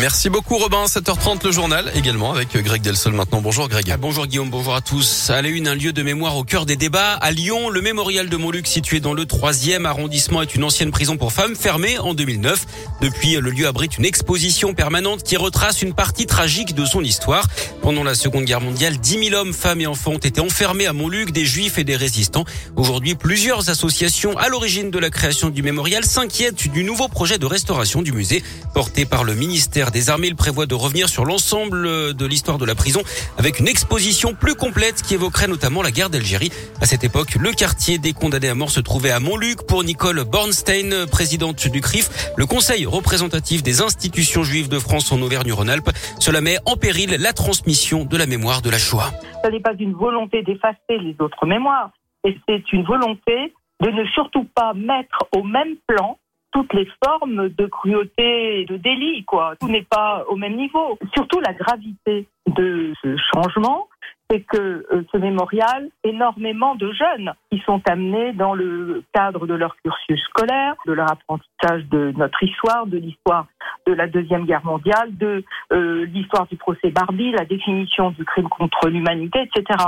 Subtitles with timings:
[0.00, 0.86] Merci beaucoup Robin.
[0.86, 3.42] 7h30 le journal également avec Greg Delsol maintenant.
[3.42, 3.90] Bonjour Greg.
[3.92, 5.28] Ah, bonjour Guillaume, bonjour à tous.
[5.28, 7.12] À la une, un lieu de mémoire au cœur des débats.
[7.12, 11.18] À Lyon, le mémorial de Montluc situé dans le troisième arrondissement est une ancienne prison
[11.18, 12.64] pour femmes fermée en 2009.
[13.02, 17.46] Depuis, le lieu abrite une exposition permanente qui retrace une partie tragique de son histoire.
[17.82, 20.94] Pendant la seconde guerre mondiale, 10 000 hommes, femmes et enfants ont été enfermés à
[20.94, 22.46] Montluc, des juifs et des résistants.
[22.74, 27.44] Aujourd'hui, plusieurs associations à l'origine de la création du mémorial s'inquiètent du nouveau projet de
[27.44, 28.42] restauration du musée
[28.72, 30.28] porté par le ministère des Armées.
[30.28, 33.02] Il prévoit de revenir sur l'ensemble de l'histoire de la prison
[33.38, 36.50] avec une exposition plus complète qui évoquerait notamment la guerre d'Algérie.
[36.80, 39.66] À cette époque, le quartier des condamnés à mort se trouvait à Montluc.
[39.66, 45.20] Pour Nicole Bornstein, présidente du CRIF, le Conseil représentatif des institutions juives de France en
[45.22, 49.10] Auvergne-Rhône-Alpes, cela met en péril la transmission de la mémoire de la Shoah.
[49.44, 51.90] Ce n'est pas une volonté d'effacer les autres mémoires,
[52.24, 56.18] et c'est une volonté de ne surtout pas mettre au même plan
[56.52, 59.54] toutes les formes de cruauté et de délit, quoi.
[59.60, 60.98] Tout n'est pas au même niveau.
[61.14, 63.88] Surtout la gravité de ce changement,
[64.30, 69.54] c'est que euh, ce mémorial, énormément de jeunes qui sont amenés dans le cadre de
[69.54, 73.46] leur cursus scolaire, de leur apprentissage de notre histoire, de l'histoire
[73.86, 78.48] de la Deuxième Guerre mondiale, de euh, l'histoire du procès Barbie, la définition du crime
[78.48, 79.84] contre l'humanité, etc.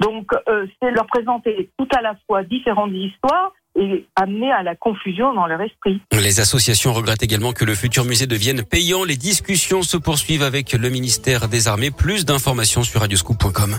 [0.00, 4.74] Donc, euh, c'est leur présenter tout à la fois différentes histoires et amener à la
[4.74, 6.00] confusion dans leur esprit.
[6.12, 9.04] Les associations regrettent également que le futur musée devienne payant.
[9.04, 11.90] Les discussions se poursuivent avec le ministère des Armées.
[11.90, 13.78] Plus d'informations sur radioscoop.com.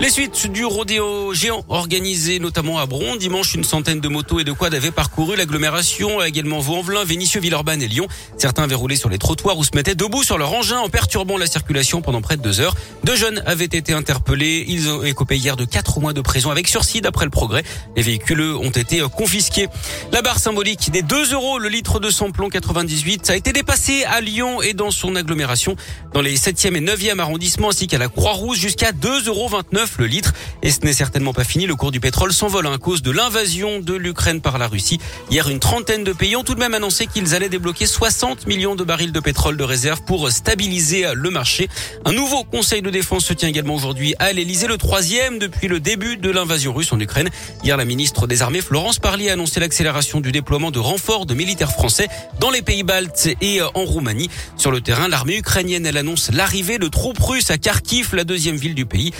[0.00, 3.16] Les suites du rodéo géant organisé notamment à Bron.
[3.16, 7.82] Dimanche, une centaine de motos et de quads avaient parcouru l'agglomération, également Vaux-en-Velin, Vénissieux, Villeurbanne
[7.82, 8.08] et Lyon.
[8.38, 11.36] Certains avaient roulé sur les trottoirs ou se mettaient debout sur leur engin en perturbant
[11.36, 12.74] la circulation pendant près de deux heures.
[13.04, 14.64] Deux jeunes avaient été interpellés.
[14.68, 17.62] Ils ont écopé hier de quatre mois de prison avec sursis d'après le progrès.
[17.94, 19.68] Les véhicules ont été confisqués.
[20.12, 24.22] La barre symbolique des 2 euros le litre de samplon 98 a été dépassée à
[24.22, 25.76] Lyon et dans son agglomération,
[26.14, 29.50] dans les 7e et 9e arrondissements ainsi qu'à la Croix-Rouge jusqu'à 2,29 euros
[29.98, 30.32] le litre.
[30.62, 31.66] Et ce n'est certainement pas fini.
[31.66, 34.98] Le cours du pétrole s'envole à cause de l'invasion de l'Ukraine par la Russie.
[35.30, 38.74] Hier, une trentaine de pays ont tout de même annoncé qu'ils allaient débloquer 60 millions
[38.74, 41.68] de barils de pétrole de réserve pour stabiliser le marché.
[42.04, 45.80] Un nouveau conseil de défense se tient également aujourd'hui à l'Elysée, le troisième depuis le
[45.80, 47.30] début de l'invasion russe en Ukraine.
[47.64, 51.34] Hier, la ministre des Armées, Florence Parly, a annoncé l'accélération du déploiement de renforts de
[51.34, 54.30] militaires français dans les pays baltes et en Roumanie.
[54.56, 58.56] Sur le terrain, l'armée ukrainienne, elle annonce l'arrivée de troupes russes à Kharkiv, la deuxième
[58.56, 59.12] ville du pays.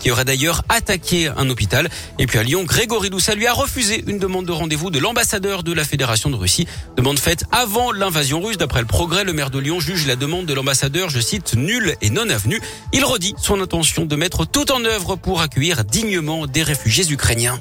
[0.00, 1.88] Qui auraient d'ailleurs attaqué un hôpital.
[2.18, 5.62] Et puis à Lyon, Grégory Doussa lui a refusé une demande de rendez-vous de l'ambassadeur
[5.62, 6.66] de la Fédération de Russie.
[6.96, 8.56] Demande faite avant l'invasion russe.
[8.56, 11.94] D'après le progrès, le maire de Lyon juge la demande de l'ambassadeur, je cite, nulle
[12.00, 12.60] et non avenue.
[12.92, 17.60] Il redit son intention de mettre tout en œuvre pour accueillir dignement des réfugiés ukrainiens.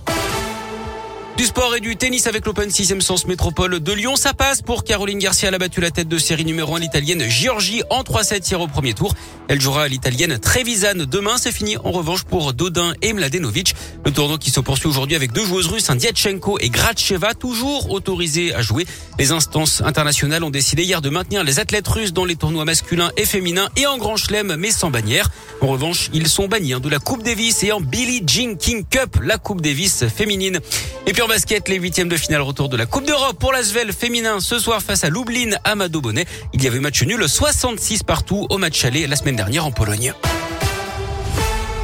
[1.39, 4.17] Du sport et du tennis avec l'Open 6 Sens Métropole de Lyon.
[4.17, 5.47] Ça passe pour Caroline Garcia.
[5.47, 8.67] Elle a battu la tête de série numéro 1, l'italienne Giorgi, en 3-7 hier au
[8.67, 9.15] premier tour.
[9.47, 11.37] Elle jouera à l'italienne Trevisan demain.
[11.37, 13.73] C'est fini en revanche pour Dodin et Mladenovic.
[14.05, 18.53] Le tournoi qui se poursuit aujourd'hui avec deux joueuses russes, un et Gracheva, toujours autorisés
[18.53, 18.85] à jouer.
[19.17, 23.11] Les instances internationales ont décidé hier de maintenir les athlètes russes dans les tournois masculins
[23.15, 25.29] et féminins et en grand chelem, mais sans bannière.
[25.61, 28.83] En revanche, ils sont bannis hein, de la Coupe Davis et en Billie Jean King
[28.89, 30.59] Cup, la Coupe Davis féminine.
[31.07, 33.93] Et puis en basket, les huitièmes de finale retour de la Coupe d'Europe pour l'Asvel
[33.93, 36.25] féminin ce soir face à Lublin Amado Bonnet.
[36.53, 40.13] Il y avait match nul 66 partout au match aller la semaine dernière en Pologne.